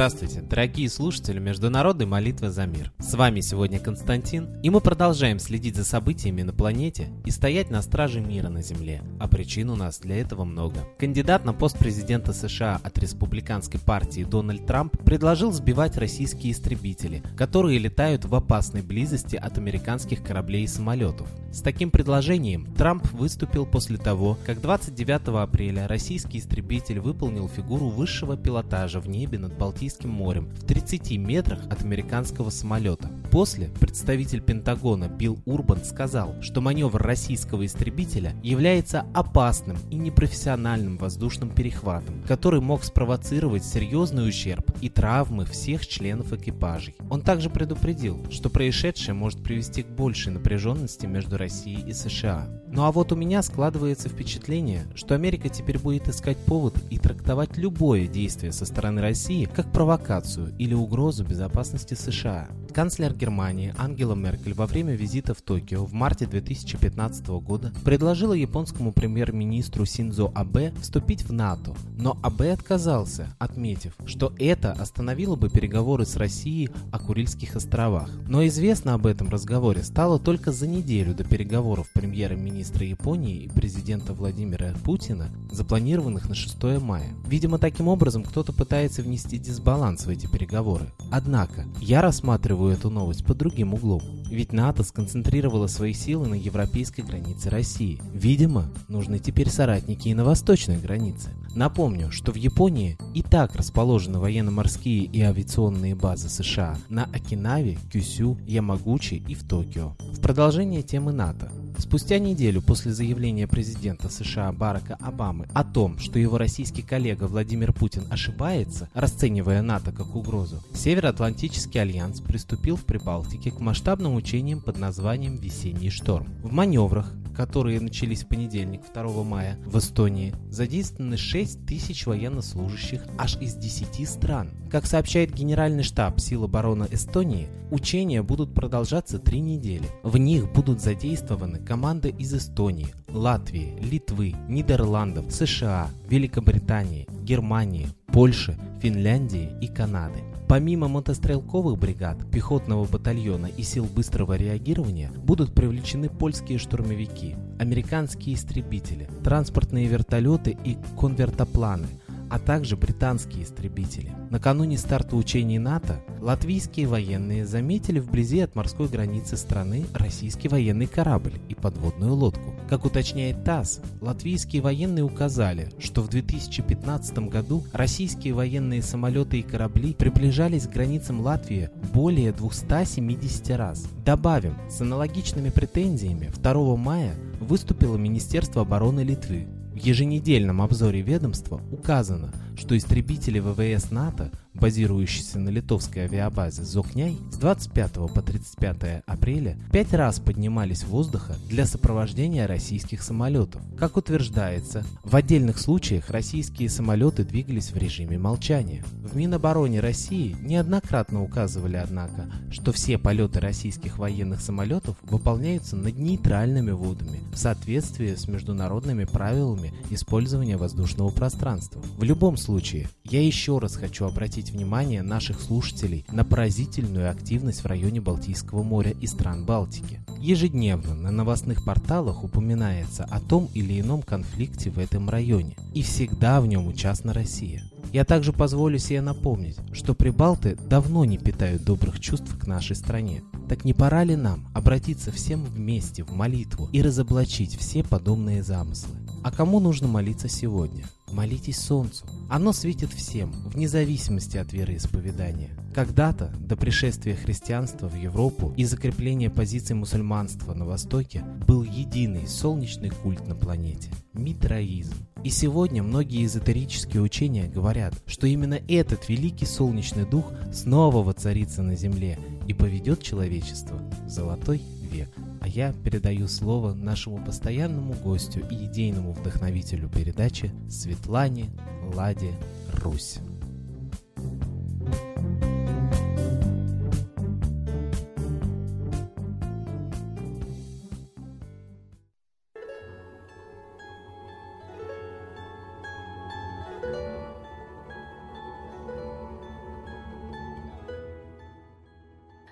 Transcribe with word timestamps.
Здравствуйте, 0.00 0.40
дорогие 0.40 0.88
слушатели 0.88 1.38
Международной 1.38 2.06
молитвы 2.06 2.48
за 2.48 2.64
мир. 2.64 2.90
С 3.10 3.14
вами 3.14 3.40
сегодня 3.40 3.80
Константин, 3.80 4.48
и 4.62 4.70
мы 4.70 4.80
продолжаем 4.80 5.40
следить 5.40 5.74
за 5.74 5.84
событиями 5.84 6.42
на 6.42 6.52
планете 6.52 7.08
и 7.24 7.32
стоять 7.32 7.68
на 7.68 7.82
страже 7.82 8.20
мира 8.20 8.50
на 8.50 8.62
Земле. 8.62 9.02
А 9.18 9.26
причин 9.26 9.70
у 9.70 9.74
нас 9.74 9.98
для 9.98 10.20
этого 10.20 10.44
много. 10.44 10.86
Кандидат 10.96 11.44
на 11.44 11.52
пост 11.52 11.76
президента 11.76 12.32
США 12.32 12.80
от 12.84 12.96
республиканской 13.00 13.80
партии 13.80 14.22
Дональд 14.22 14.64
Трамп 14.64 14.96
предложил 14.96 15.50
сбивать 15.50 15.96
российские 15.96 16.52
истребители, 16.52 17.20
которые 17.36 17.80
летают 17.80 18.26
в 18.26 18.34
опасной 18.36 18.82
близости 18.82 19.34
от 19.34 19.58
американских 19.58 20.22
кораблей 20.22 20.62
и 20.62 20.68
самолетов. 20.68 21.26
С 21.50 21.62
таким 21.62 21.90
предложением 21.90 22.72
Трамп 22.74 23.10
выступил 23.10 23.66
после 23.66 23.96
того, 23.96 24.38
как 24.46 24.60
29 24.60 25.42
апреля 25.42 25.88
российский 25.88 26.38
истребитель 26.38 27.00
выполнил 27.00 27.48
фигуру 27.48 27.88
высшего 27.88 28.36
пилотажа 28.36 29.00
в 29.00 29.08
небе 29.08 29.36
над 29.40 29.58
Балтийским 29.58 30.10
морем 30.10 30.48
в 30.50 30.64
30 30.64 31.18
метрах 31.18 31.58
от 31.68 31.82
американского 31.82 32.50
самолета 32.50 32.99
работа. 33.02 33.19
После 33.30 33.68
представитель 33.68 34.40
Пентагона 34.40 35.08
Билл 35.08 35.38
Урбан 35.46 35.84
сказал, 35.84 36.34
что 36.42 36.60
маневр 36.60 37.00
российского 37.00 37.64
истребителя 37.64 38.34
является 38.42 39.06
опасным 39.14 39.78
и 39.88 39.94
непрофессиональным 39.94 40.98
воздушным 40.98 41.50
перехватом, 41.50 42.22
который 42.26 42.60
мог 42.60 42.82
спровоцировать 42.82 43.64
серьезный 43.64 44.28
ущерб 44.28 44.72
и 44.80 44.88
травмы 44.88 45.44
всех 45.44 45.86
членов 45.86 46.32
экипажей. 46.32 46.96
Он 47.08 47.22
также 47.22 47.50
предупредил, 47.50 48.20
что 48.32 48.50
происшедшее 48.50 49.14
может 49.14 49.44
привести 49.44 49.84
к 49.84 49.88
большей 49.88 50.32
напряженности 50.32 51.06
между 51.06 51.38
Россией 51.38 51.88
и 51.88 51.92
США. 51.92 52.48
Ну 52.66 52.84
а 52.84 52.90
вот 52.90 53.12
у 53.12 53.16
меня 53.16 53.42
складывается 53.42 54.08
впечатление, 54.08 54.86
что 54.96 55.14
Америка 55.14 55.48
теперь 55.48 55.78
будет 55.78 56.08
искать 56.08 56.38
повод 56.38 56.74
и 56.90 56.98
трактовать 56.98 57.56
любое 57.56 58.08
действие 58.08 58.50
со 58.50 58.64
стороны 58.64 59.00
России 59.00 59.44
как 59.44 59.72
провокацию 59.72 60.52
или 60.58 60.74
угрозу 60.74 61.24
безопасности 61.24 61.94
США. 61.94 62.48
Канцлер 62.72 63.12
Германии 63.20 63.74
Ангела 63.76 64.14
Меркель 64.14 64.54
во 64.54 64.66
время 64.66 64.94
визита 64.94 65.34
в 65.34 65.42
Токио 65.42 65.84
в 65.84 65.92
марте 65.92 66.24
2015 66.24 67.26
года 67.28 67.72
предложила 67.84 68.32
японскому 68.32 68.92
премьер-министру 68.92 69.84
Синдзо 69.84 70.32
Абе 70.34 70.72
вступить 70.80 71.24
в 71.24 71.32
НАТО, 71.32 71.74
но 71.98 72.18
Абе 72.22 72.52
отказался, 72.52 73.36
отметив, 73.38 73.92
что 74.06 74.32
это 74.38 74.72
остановило 74.72 75.36
бы 75.36 75.50
переговоры 75.50 76.06
с 76.06 76.16
Россией 76.16 76.70
о 76.90 76.98
Курильских 76.98 77.56
островах. 77.56 78.08
Но 78.26 78.46
известно 78.46 78.94
об 78.94 79.06
этом 79.06 79.28
разговоре 79.28 79.82
стало 79.82 80.18
только 80.18 80.50
за 80.50 80.66
неделю 80.66 81.14
до 81.14 81.24
переговоров 81.24 81.90
премьера-министра 81.92 82.86
Японии 82.86 83.42
и 83.42 83.48
президента 83.48 84.14
Владимира 84.14 84.72
Путина, 84.82 85.28
запланированных 85.50 86.28
на 86.28 86.34
6 86.34 86.80
мая. 86.80 87.10
Видимо, 87.26 87.58
таким 87.58 87.88
образом 87.88 88.22
кто-то 88.22 88.54
пытается 88.54 89.02
внести 89.02 89.36
дисбаланс 89.36 90.06
в 90.06 90.08
эти 90.08 90.26
переговоры. 90.26 90.92
Однако, 91.10 91.66
я 91.80 92.00
рассматриваю 92.00 92.72
эту 92.72 92.88
новость 92.88 93.09
под 93.18 93.38
другим 93.38 93.74
углом. 93.74 94.02
Ведь 94.30 94.52
НАТО 94.52 94.84
сконцентрировало 94.84 95.66
свои 95.66 95.92
силы 95.92 96.28
на 96.28 96.34
европейской 96.34 97.02
границе 97.02 97.50
России. 97.50 98.00
Видимо, 98.14 98.70
нужны 98.88 99.18
теперь 99.18 99.50
соратники 99.50 100.08
и 100.08 100.14
на 100.14 100.24
восточной 100.24 100.78
границе. 100.78 101.30
Напомню, 101.54 102.12
что 102.12 102.32
в 102.32 102.36
Японии 102.36 102.96
и 103.12 103.22
так 103.22 103.56
расположены 103.56 104.18
военно-морские 104.18 105.04
и 105.04 105.20
авиационные 105.20 105.94
базы 105.94 106.28
США 106.28 106.76
на 106.88 107.04
Окинаве, 107.04 107.78
Кюсю, 107.92 108.38
Ямагучи 108.46 109.14
и 109.26 109.34
в 109.34 109.46
Токио. 109.46 109.96
В 109.98 110.20
продолжение 110.20 110.82
темы 110.82 111.12
НАТО. 111.12 111.50
Спустя 111.78 112.18
неделю 112.18 112.60
после 112.60 112.92
заявления 112.92 113.48
президента 113.48 114.10
США 114.10 114.52
Барака 114.52 114.96
Обамы 115.00 115.48
о 115.54 115.64
том, 115.64 115.98
что 115.98 116.18
его 116.18 116.36
российский 116.36 116.82
коллега 116.82 117.24
Владимир 117.24 117.72
Путин 117.72 118.04
ошибается, 118.10 118.88
расценивая 118.92 119.62
НАТО 119.62 119.90
как 119.90 120.14
угрозу, 120.14 120.62
Североатлантический 120.74 121.80
альянс 121.80 122.20
приступил 122.20 122.76
в 122.76 122.84
Прибалтике 122.84 123.50
к 123.50 123.60
масштабным 123.60 124.14
учениям 124.14 124.60
под 124.60 124.78
названием 124.78 125.36
«Весенний 125.36 125.90
шторм». 125.90 126.28
В 126.42 126.52
маневрах 126.52 127.14
которые 127.34 127.80
начались 127.80 128.24
в 128.24 128.28
понедельник, 128.28 128.82
2 128.92 129.24
мая, 129.24 129.58
в 129.66 129.78
Эстонии, 129.78 130.34
задействованы 130.50 131.16
6 131.16 131.66
тысяч 131.66 132.06
военнослужащих 132.06 133.02
аж 133.18 133.36
из 133.40 133.54
10 133.54 134.08
стран. 134.08 134.50
Как 134.70 134.86
сообщает 134.86 135.34
Генеральный 135.34 135.82
штаб 135.82 136.20
Сил 136.20 136.44
обороны 136.44 136.86
Эстонии, 136.90 137.48
учения 137.70 138.22
будут 138.22 138.54
продолжаться 138.54 139.18
три 139.18 139.40
недели. 139.40 139.86
В 140.02 140.16
них 140.16 140.52
будут 140.52 140.80
задействованы 140.80 141.58
команды 141.58 142.10
из 142.10 142.32
Эстонии, 142.34 142.94
Латвии, 143.08 143.76
Литвы, 143.80 144.34
Нидерландов, 144.48 145.32
США, 145.32 145.90
Великобритании, 146.08 147.08
Германии, 147.22 147.88
Польши, 148.12 148.58
Финляндии 148.82 149.52
и 149.60 149.68
Канады. 149.68 150.18
Помимо 150.48 150.88
мотострелковых 150.88 151.78
бригад, 151.78 152.28
пехотного 152.28 152.84
батальона 152.84 153.46
и 153.46 153.62
сил 153.62 153.84
быстрого 153.84 154.36
реагирования 154.36 155.12
будут 155.14 155.54
привлечены 155.54 156.08
польские 156.08 156.58
штурмовики, 156.58 157.36
американские 157.60 158.34
истребители, 158.34 159.08
транспортные 159.22 159.86
вертолеты 159.86 160.58
и 160.64 160.76
конвертопланы, 160.98 161.86
а 162.30 162.38
также 162.38 162.76
британские 162.76 163.44
истребители. 163.44 164.12
Накануне 164.30 164.78
старта 164.78 165.16
учений 165.16 165.58
НАТО 165.58 166.00
латвийские 166.20 166.86
военные 166.86 167.44
заметили 167.44 167.98
вблизи 167.98 168.40
от 168.40 168.54
морской 168.54 168.88
границы 168.88 169.36
страны 169.36 169.84
российский 169.94 170.48
военный 170.48 170.86
корабль 170.86 171.34
и 171.48 171.54
подводную 171.54 172.14
лодку. 172.14 172.54
Как 172.68 172.84
уточняет 172.84 173.42
ТАСС, 173.44 173.80
латвийские 174.00 174.62
военные 174.62 175.02
указали, 175.02 175.70
что 175.78 176.02
в 176.02 176.08
2015 176.08 177.18
году 177.28 177.64
российские 177.72 178.34
военные 178.34 178.82
самолеты 178.82 179.40
и 179.40 179.42
корабли 179.42 179.92
приближались 179.92 180.66
к 180.68 180.72
границам 180.72 181.20
Латвии 181.20 181.70
более 181.92 182.32
270 182.32 183.50
раз. 183.56 183.86
Добавим, 184.04 184.54
с 184.70 184.80
аналогичными 184.80 185.50
претензиями 185.50 186.30
2 186.42 186.76
мая 186.76 187.14
выступило 187.40 187.96
Министерство 187.96 188.62
обороны 188.62 189.00
Литвы, 189.00 189.48
в 189.80 189.82
еженедельном 189.82 190.60
обзоре 190.60 191.00
ведомства 191.00 191.62
указано, 191.72 192.34
что 192.54 192.76
истребители 192.76 193.38
ВВС 193.38 193.90
НАТО 193.90 194.30
базирующийся 194.54 195.38
на 195.38 195.48
литовской 195.48 196.02
авиабазе 196.02 196.64
Зокняй, 196.64 197.18
с 197.30 197.36
25 197.36 197.92
по 197.92 198.22
35 198.22 199.02
апреля 199.06 199.58
пять 199.72 199.92
раз 199.92 200.18
поднимались 200.18 200.82
в 200.82 200.88
воздух 200.88 201.30
для 201.48 201.66
сопровождения 201.66 202.46
российских 202.46 203.02
самолетов. 203.02 203.62
Как 203.78 203.96
утверждается, 203.96 204.84
в 205.04 205.14
отдельных 205.16 205.58
случаях 205.58 206.10
российские 206.10 206.68
самолеты 206.68 207.24
двигались 207.24 207.72
в 207.72 207.76
режиме 207.76 208.18
молчания. 208.18 208.84
В 209.02 209.16
Минобороне 209.16 209.80
России 209.80 210.36
неоднократно 210.40 211.22
указывали, 211.22 211.76
однако, 211.76 212.30
что 212.50 212.72
все 212.72 212.98
полеты 212.98 213.40
российских 213.40 213.98
военных 213.98 214.40
самолетов 214.40 214.96
выполняются 215.02 215.76
над 215.76 215.96
нейтральными 215.96 216.70
водами 216.70 217.20
в 217.32 217.36
соответствии 217.36 218.14
с 218.14 218.28
международными 218.28 219.04
правилами 219.04 219.72
использования 219.90 220.56
воздушного 220.56 221.10
пространства. 221.10 221.82
В 221.96 222.02
любом 222.02 222.36
случае, 222.36 222.88
я 223.04 223.24
еще 223.24 223.58
раз 223.58 223.76
хочу 223.76 224.04
обратить 224.04 224.39
обратить 224.40 224.52
внимание 224.52 225.02
наших 225.02 225.38
слушателей 225.40 226.06
на 226.10 226.24
поразительную 226.24 227.10
активность 227.10 227.62
в 227.62 227.66
районе 227.66 228.00
Балтийского 228.00 228.62
моря 228.62 228.94
и 228.98 229.06
стран 229.06 229.44
Балтики. 229.44 230.00
Ежедневно 230.18 230.94
на 230.94 231.10
новостных 231.10 231.62
порталах 231.62 232.24
упоминается 232.24 233.04
о 233.04 233.20
том 233.20 233.50
или 233.52 233.78
ином 233.80 234.00
конфликте 234.00 234.70
в 234.70 234.78
этом 234.78 235.10
районе, 235.10 235.56
и 235.74 235.82
всегда 235.82 236.40
в 236.40 236.46
нем 236.46 236.68
участна 236.68 237.12
Россия. 237.12 237.64
Я 237.92 238.04
также 238.04 238.32
позволю 238.32 238.78
себе 238.78 239.02
напомнить, 239.02 239.58
что 239.72 239.94
прибалты 239.94 240.56
давно 240.68 241.04
не 241.04 241.18
питают 241.18 241.64
добрых 241.64 242.00
чувств 242.00 242.38
к 242.38 242.46
нашей 242.46 242.76
стране. 242.76 243.22
Так 243.48 243.64
не 243.64 243.74
пора 243.74 244.04
ли 244.04 244.16
нам 244.16 244.48
обратиться 244.54 245.10
всем 245.10 245.44
вместе 245.44 246.02
в 246.02 246.12
молитву 246.12 246.68
и 246.72 246.80
разоблачить 246.80 247.56
все 247.58 247.82
подобные 247.82 248.42
замыслы? 248.42 248.99
А 249.22 249.30
кому 249.30 249.60
нужно 249.60 249.86
молиться 249.86 250.28
сегодня? 250.28 250.84
Молитесь 251.12 251.58
солнцу. 251.58 252.06
Оно 252.30 252.52
светит 252.52 252.90
всем, 252.90 253.32
вне 253.48 253.68
зависимости 253.68 254.38
от 254.38 254.52
вероисповедания. 254.52 255.50
Когда-то, 255.74 256.32
до 256.38 256.56
пришествия 256.56 257.16
христианства 257.16 257.86
в 257.88 257.96
Европу 257.96 258.54
и 258.56 258.64
закрепления 258.64 259.28
позиций 259.28 259.76
мусульманства 259.76 260.54
на 260.54 260.64
Востоке, 260.64 261.22
был 261.46 261.64
единый 261.64 262.26
солнечный 262.26 262.90
культ 262.90 263.26
на 263.26 263.34
планете– 263.34 263.90
митраизм. 264.14 264.94
И 265.22 265.30
сегодня 265.30 265.82
многие 265.82 266.24
эзотерические 266.24 267.02
учения 267.02 267.46
говорят, 267.46 267.94
что 268.06 268.26
именно 268.26 268.58
этот 268.68 269.08
великий 269.08 269.46
солнечный 269.46 270.08
дух 270.08 270.32
снова 270.52 271.02
воцарится 271.02 271.62
на 271.62 271.76
Земле 271.76 272.18
и 272.48 272.54
поведет 272.54 273.02
человечество 273.02 273.82
в 274.06 274.08
золотой 274.08 274.62
век. 274.80 275.10
Я 275.52 275.72
передаю 275.72 276.28
слово 276.28 276.74
нашему 276.74 277.24
постоянному 277.24 277.94
гостю 277.94 278.38
и 278.48 278.66
идейному 278.66 279.12
вдохновителю 279.12 279.88
передачи 279.88 280.52
Светлане 280.68 281.50
Ладе 281.92 282.38
Русь. 282.74 283.18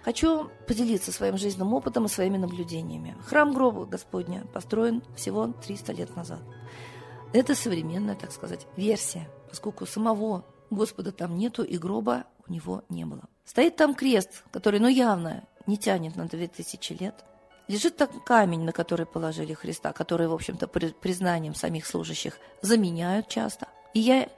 Хочу 0.09 0.51
поделиться 0.67 1.13
своим 1.13 1.37
жизненным 1.37 1.75
опытом 1.75 2.07
и 2.07 2.09
своими 2.09 2.39
наблюдениями. 2.39 3.15
Храм 3.27 3.53
гроба 3.53 3.85
Господня 3.85 4.47
построен 4.55 5.03
всего 5.15 5.49
300 5.49 5.93
лет 5.93 6.17
назад. 6.17 6.41
Это 7.35 7.55
современная, 7.55 8.15
так 8.15 8.33
сказать, 8.33 8.67
версия, 8.75 9.29
поскольку 9.51 9.85
самого 9.85 10.47
Господа 10.71 11.13
там 11.13 11.37
нету 11.37 11.63
и 11.63 11.77
гроба 11.77 12.25
у 12.47 12.51
него 12.51 12.85
не 12.89 13.05
было. 13.05 13.25
Стоит 13.45 13.77
там 13.77 13.95
крест, 13.95 14.45
который, 14.51 14.81
ну, 14.81 14.89
явно 14.89 15.45
не 15.67 15.77
тянет 15.77 16.17
на 16.17 16.27
2000 16.27 16.93
лет. 16.95 17.23
Лежит 17.67 17.99
там 17.99 18.09
камень, 18.25 18.63
на 18.63 18.73
который 18.73 19.05
положили 19.05 19.53
Христа, 19.53 19.93
который, 19.93 20.27
в 20.27 20.33
общем-то, 20.33 20.69
признанием 20.69 21.55
самих 21.55 21.85
служащих 21.85 22.39
заменяют 22.63 23.29
часто. 23.29 23.69
И 23.93 24.01
я 24.01 24.31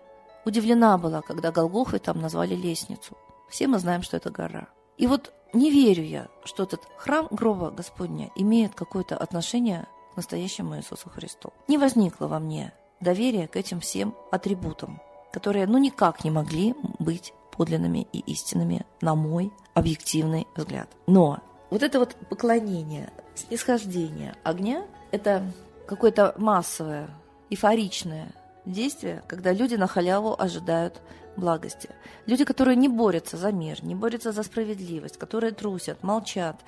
удивлена 0.44 0.99
была, 0.99 1.22
когда 1.22 1.52
Голгофой 1.52 2.00
там 2.00 2.20
назвали 2.20 2.56
лестницу. 2.56 3.17
Все 3.49 3.69
мы 3.69 3.78
знаем, 3.78 4.02
что 4.02 4.17
это 4.17 4.32
гора. 4.32 4.67
И 4.99 5.07
вот 5.07 5.33
не 5.53 5.71
верю 5.71 6.05
я, 6.05 6.29
что 6.45 6.63
этот 6.63 6.83
храм 6.97 7.27
гроба 7.31 7.71
Господня 7.71 8.31
имеет 8.37 8.75
какое-то 8.75 9.17
отношение 9.17 9.87
к 10.13 10.17
настоящему 10.17 10.77
Иисусу 10.77 11.09
Христу. 11.09 11.53
Не 11.69 11.79
возникло 11.79 12.27
во 12.27 12.39
мне 12.39 12.73
доверия 13.01 13.49
к 13.49 13.57
этим 13.57 13.81
всем 13.81 14.15
атрибутам, 14.31 15.01
которые 15.33 15.67
ну 15.67 15.79
никак 15.79 16.25
не 16.25 16.31
могли 16.31 16.75
быть 16.99 17.33
подлинными 17.57 18.07
и 18.13 18.21
истинными, 18.21 18.87
на 19.01 19.15
мой 19.15 19.53
объективный 19.75 20.47
взгляд. 20.57 20.89
Но 21.07 21.41
вот 21.71 21.83
это 21.83 21.99
вот 21.99 22.17
поклонение, 22.29 23.13
снисхождение 23.35 24.35
огня– 24.45 24.87
это 25.11 25.53
какое-то 25.87 26.35
массовое, 26.37 27.11
эйфоричное 27.51 28.33
действие, 28.65 29.23
когда 29.27 29.53
люди 29.53 29.75
на 29.75 29.87
халяву 29.87 30.35
ожидают 30.39 31.01
благости. 31.41 31.89
Люди, 32.27 32.45
которые 32.45 32.77
не 32.77 32.89
борются 32.89 33.37
за 33.37 33.51
мир, 33.51 33.83
не 33.83 33.95
борются 33.95 34.33
за 34.33 34.43
справедливость, 34.43 35.17
которые 35.19 35.53
трусят, 35.53 36.03
молчат, 36.03 36.61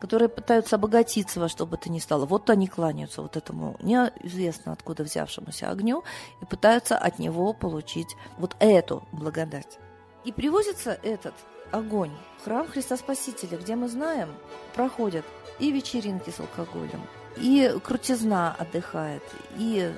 которые 0.00 0.28
пытаются 0.28 0.76
обогатиться 0.76 1.40
во 1.40 1.48
что 1.48 1.66
бы 1.66 1.76
то 1.76 1.90
ни 1.90 1.98
стало. 1.98 2.24
Вот 2.24 2.48
они 2.48 2.68
кланяются 2.68 3.20
вот 3.22 3.36
этому 3.36 3.76
неизвестно 3.82 4.72
откуда 4.72 5.02
взявшемуся 5.02 5.70
огню 5.70 6.04
и 6.40 6.44
пытаются 6.46 6.96
от 6.96 7.18
него 7.18 7.52
получить 7.52 8.16
вот 8.38 8.56
эту 8.60 9.02
благодать. 9.12 9.78
И 10.24 10.32
привозится 10.32 10.98
этот 11.02 11.34
огонь 11.72 12.12
в 12.38 12.44
храм 12.44 12.66
Христа 12.66 12.96
Спасителя, 12.96 13.58
где 13.58 13.76
мы 13.76 13.88
знаем, 13.88 14.30
проходят 14.74 15.24
и 15.58 15.70
вечеринки 15.72 16.30
с 16.30 16.40
алкоголем, 16.40 17.00
и 17.36 17.74
крутизна 17.82 18.54
отдыхает, 18.58 19.22
и 19.56 19.92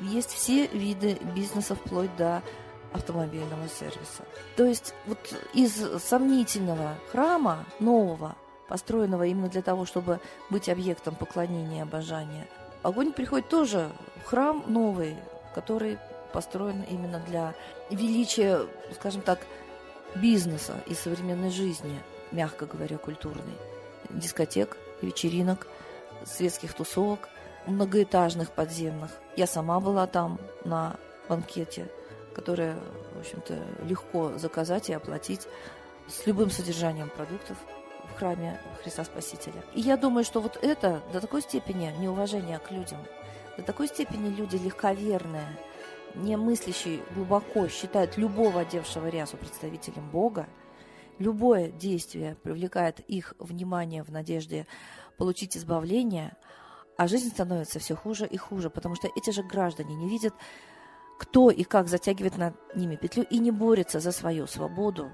есть 0.00 0.30
все 0.30 0.66
виды 0.68 1.18
бизнеса 1.34 1.74
вплоть 1.74 2.14
до 2.16 2.42
автомобильного 2.92 3.68
сервиса. 3.68 4.22
То 4.56 4.64
есть 4.64 4.94
вот 5.06 5.18
из 5.54 5.74
сомнительного 6.02 6.94
храма 7.12 7.64
нового, 7.80 8.36
построенного 8.68 9.24
именно 9.24 9.48
для 9.48 9.62
того, 9.62 9.84
чтобы 9.86 10.20
быть 10.50 10.68
объектом 10.68 11.14
поклонения 11.14 11.78
и 11.78 11.82
обожания, 11.82 12.48
огонь 12.82 13.12
приходит 13.12 13.48
тоже 13.48 13.90
в 14.24 14.28
храм 14.28 14.64
новый, 14.66 15.16
который 15.54 15.98
построен 16.32 16.82
именно 16.82 17.20
для 17.20 17.54
величия, 17.90 18.60
скажем 18.94 19.22
так, 19.22 19.40
бизнеса 20.14 20.74
и 20.86 20.94
современной 20.94 21.50
жизни, 21.50 22.00
мягко 22.32 22.66
говоря, 22.66 22.98
культурной. 22.98 23.56
Дискотек, 24.10 24.76
вечеринок, 25.02 25.66
светских 26.24 26.74
тусовок, 26.74 27.28
многоэтажных 27.66 28.50
подземных. 28.50 29.10
Я 29.36 29.46
сама 29.46 29.80
была 29.80 30.06
там 30.06 30.38
на 30.64 30.96
банкете, 31.28 31.90
которое, 32.38 32.76
в 33.14 33.20
общем-то, 33.20 33.58
легко 33.84 34.38
заказать 34.38 34.90
и 34.90 34.92
оплатить 34.92 35.48
с 36.06 36.26
любым 36.26 36.50
содержанием 36.50 37.08
продуктов 37.08 37.56
в 38.14 38.18
храме 38.18 38.60
Христа 38.82 39.04
Спасителя. 39.04 39.62
И 39.74 39.80
я 39.80 39.96
думаю, 39.96 40.24
что 40.24 40.40
вот 40.40 40.58
это 40.62 41.02
до 41.12 41.20
такой 41.20 41.42
степени 41.42 41.92
неуважение 41.98 42.58
к 42.58 42.70
людям, 42.70 42.98
до 43.56 43.62
такой 43.62 43.88
степени 43.88 44.34
люди 44.34 44.56
легковерные– 44.56 45.58
не 46.14 46.36
мыслящий 46.36 47.02
глубоко 47.14 47.68
считает 47.68 48.16
любого 48.16 48.60
одевшего 48.60 49.08
рясу 49.08 49.36
представителем 49.36 50.08
Бога, 50.10 50.48
любое 51.18 51.70
действие 51.70 52.36
привлекает 52.36 53.00
их 53.00 53.34
внимание 53.38 54.02
в 54.02 54.10
надежде 54.10 54.66
получить 55.16 55.56
избавление, 55.56 56.36
а 56.96 57.06
жизнь 57.08 57.30
становится 57.30 57.78
все 57.78 57.94
хуже 57.94 58.26
и 58.26 58.36
хуже, 58.36 58.70
потому 58.70 58.94
что 58.94 59.08
эти 59.14 59.30
же 59.30 59.42
граждане 59.42 59.94
не 59.94 60.08
видят, 60.08 60.34
кто 61.18 61.50
и 61.50 61.64
как 61.64 61.88
затягивает 61.88 62.38
над 62.38 62.54
ними 62.74 62.96
петлю 62.96 63.24
и 63.24 63.38
не 63.38 63.50
борется 63.50 64.00
за 64.00 64.12
свою 64.12 64.46
свободу, 64.46 65.10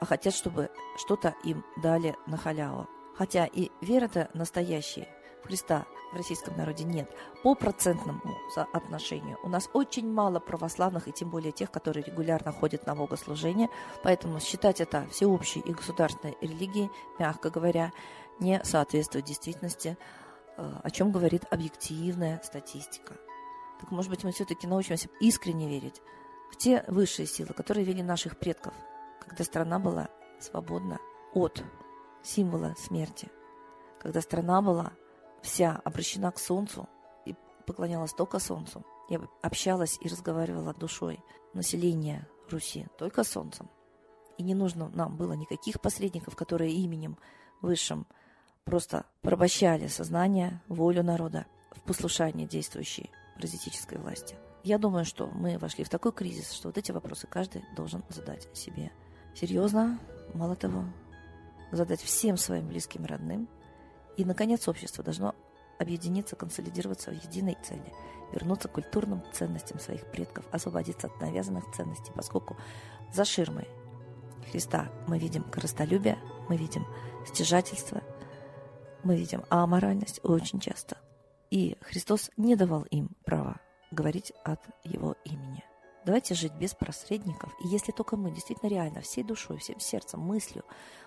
а 0.00 0.04
хотят, 0.04 0.34
чтобы 0.34 0.70
что-то 0.96 1.34
им 1.44 1.64
дали 1.82 2.14
на 2.26 2.36
халяву. 2.36 2.88
Хотя 3.16 3.46
и 3.46 3.70
вера-то 3.80 4.28
настоящая 4.34 5.08
Христа 5.44 5.86
в 6.12 6.16
российском 6.16 6.56
народе 6.56 6.84
нет. 6.84 7.10
По 7.42 7.54
процентному 7.54 8.20
соотношению 8.54 9.38
у 9.42 9.48
нас 9.48 9.68
очень 9.72 10.10
мало 10.10 10.40
православных, 10.40 11.06
и 11.08 11.12
тем 11.12 11.30
более 11.30 11.52
тех, 11.52 11.70
которые 11.70 12.04
регулярно 12.04 12.50
ходят 12.52 12.86
на 12.86 12.94
богослужение, 12.94 13.68
поэтому 14.02 14.40
считать 14.40 14.80
это 14.80 15.06
всеобщей 15.10 15.60
и 15.60 15.72
государственной 15.72 16.36
религией, 16.40 16.90
мягко 17.18 17.50
говоря, 17.50 17.92
не 18.40 18.62
соответствует 18.64 19.26
действительности, 19.26 19.96
э, 20.56 20.72
о 20.82 20.90
чем 20.90 21.12
говорит 21.12 21.44
объективная 21.50 22.40
статистика. 22.42 23.14
Так, 23.84 23.90
может 23.90 24.10
быть, 24.10 24.24
мы 24.24 24.32
все-таки 24.32 24.66
научимся 24.66 25.10
искренне 25.20 25.68
верить 25.68 26.00
в 26.50 26.56
те 26.56 26.86
высшие 26.88 27.26
силы, 27.26 27.52
которые 27.52 27.84
вели 27.84 28.02
наших 28.02 28.38
предков, 28.38 28.72
когда 29.20 29.44
страна 29.44 29.78
была 29.78 30.08
свободна 30.40 30.98
от 31.34 31.62
символа 32.22 32.74
смерти, 32.78 33.30
когда 34.00 34.22
страна 34.22 34.62
была 34.62 34.94
вся 35.42 35.82
обращена 35.84 36.32
к 36.32 36.38
солнцу 36.38 36.88
и 37.26 37.34
поклонялась 37.66 38.14
только 38.14 38.38
солнцу. 38.38 38.86
Я 39.10 39.20
общалась 39.42 39.98
и 40.00 40.08
разговаривала 40.08 40.72
душой 40.72 41.20
населения 41.52 42.26
Руси 42.50 42.86
только 42.96 43.22
солнцем. 43.22 43.68
И 44.38 44.42
не 44.42 44.54
нужно 44.54 44.88
нам 44.94 45.14
было 45.18 45.34
никаких 45.34 45.78
посредников, 45.82 46.36
которые 46.36 46.72
именем 46.72 47.18
высшим 47.60 48.06
просто 48.64 49.04
порабощали 49.20 49.88
сознание, 49.88 50.62
волю 50.68 51.02
народа 51.02 51.44
в 51.70 51.82
послушание 51.82 52.46
действующей 52.46 53.10
паразитической 53.34 53.98
власти. 53.98 54.36
Я 54.62 54.78
думаю, 54.78 55.04
что 55.04 55.26
мы 55.26 55.58
вошли 55.58 55.84
в 55.84 55.88
такой 55.88 56.12
кризис, 56.12 56.52
что 56.52 56.68
вот 56.68 56.78
эти 56.78 56.90
вопросы 56.90 57.26
каждый 57.26 57.64
должен 57.76 58.02
задать 58.08 58.48
себе 58.56 58.92
серьезно, 59.34 59.98
мало 60.32 60.56
того, 60.56 60.84
задать 61.70 62.00
всем 62.00 62.36
своим 62.36 62.68
близким 62.68 63.04
родным, 63.04 63.48
и, 64.16 64.24
наконец, 64.24 64.66
общество 64.68 65.04
должно 65.04 65.34
объединиться, 65.78 66.36
консолидироваться 66.36 67.10
в 67.10 67.14
единой 67.14 67.58
цели, 67.62 67.92
вернуться 68.32 68.68
к 68.68 68.72
культурным 68.72 69.22
ценностям 69.32 69.78
своих 69.78 70.10
предков, 70.10 70.44
освободиться 70.52 71.08
от 71.08 71.20
навязанных 71.20 71.64
ценностей, 71.74 72.12
поскольку 72.14 72.56
за 73.12 73.24
ширмой 73.24 73.68
Христа 74.50 74.90
мы 75.06 75.18
видим 75.18 75.42
коростолюбие, 75.42 76.18
мы 76.48 76.56
видим 76.56 76.86
стяжательство, 77.26 78.02
мы 79.02 79.16
видим 79.16 79.44
аморальность 79.50 80.20
очень 80.22 80.60
часто. 80.60 80.96
И 81.54 81.76
Христос 81.82 82.32
не 82.36 82.56
давал 82.56 82.82
им 82.90 83.10
права 83.24 83.60
говорить 83.92 84.32
от 84.42 84.58
Его 84.82 85.14
имени. 85.24 85.62
Давайте 86.04 86.34
жить 86.34 86.52
без 86.54 86.74
посредников. 86.74 87.52
И 87.64 87.68
если 87.68 87.92
только 87.92 88.16
мы 88.16 88.32
действительно 88.32 88.68
реально 88.68 89.02
всей 89.02 89.22
душой, 89.22 89.58
всем 89.58 89.78
сердцем, 89.78 90.18
мыслью 90.18 90.64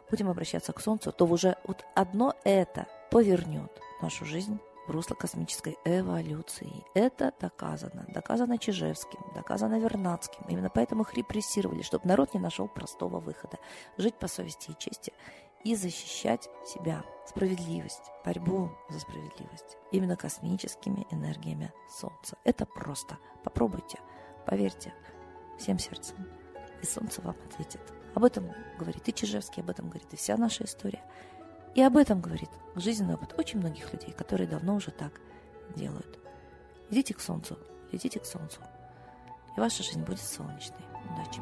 будем 0.09 0.29
обращаться 0.29 0.71
к 0.71 0.79
Солнцу, 0.79 1.11
то 1.11 1.25
уже 1.25 1.57
вот 1.65 1.83
одно 1.95 2.33
это 2.45 2.87
повернет 3.11 3.69
нашу 4.01 4.23
жизнь 4.23 4.57
в 4.87 4.91
русло 4.91 5.15
космической 5.15 5.77
эволюции. 5.83 6.85
Это 6.93 7.33
доказано. 7.41 8.05
Доказано 8.07 8.57
Чижевским, 8.57 9.19
доказано 9.35 9.77
Вернадским. 9.77 10.45
Именно 10.47 10.69
поэтому 10.69 11.03
их 11.03 11.13
репрессировали, 11.13 11.81
чтобы 11.81 12.07
народ 12.07 12.33
не 12.33 12.39
нашел 12.39 12.69
простого 12.69 13.19
выхода. 13.19 13.57
Жить 13.97 14.15
по 14.15 14.29
совести 14.29 14.71
и 14.71 14.77
чести 14.79 15.11
и 15.63 15.75
защищать 15.75 16.49
себя. 16.65 17.03
Справедливость, 17.25 18.11
борьбу 18.23 18.71
за 18.89 18.99
справедливость. 18.99 19.77
Именно 19.91 20.15
космическими 20.15 21.05
энергиями 21.11 21.73
Солнца. 21.89 22.37
Это 22.45 22.65
просто. 22.65 23.17
Попробуйте. 23.43 23.99
Поверьте 24.45 24.93
всем 25.57 25.77
сердцем, 25.77 26.15
и 26.81 26.85
солнце 26.85 27.21
вам 27.21 27.35
ответит. 27.45 27.81
Об 28.15 28.23
этом 28.23 28.51
говорит 28.79 29.07
и 29.07 29.13
Чижевский, 29.13 29.61
об 29.61 29.69
этом 29.69 29.89
говорит 29.89 30.13
и 30.13 30.15
вся 30.15 30.37
наша 30.37 30.63
история. 30.63 31.03
И 31.75 31.81
об 31.81 31.97
этом 31.97 32.21
говорит 32.21 32.49
жизненный 32.75 33.15
опыт 33.15 33.35
очень 33.37 33.59
многих 33.59 33.91
людей, 33.93 34.11
которые 34.11 34.47
давно 34.47 34.75
уже 34.75 34.91
так 34.91 35.19
делают. 35.75 36.17
Идите 36.89 37.13
к 37.13 37.19
солнцу, 37.19 37.59
идите 37.91 38.19
к 38.19 38.25
солнцу, 38.25 38.61
и 39.55 39.59
ваша 39.59 39.83
жизнь 39.83 40.03
будет 40.03 40.21
солнечной. 40.21 40.79
Удачи! 41.11 41.41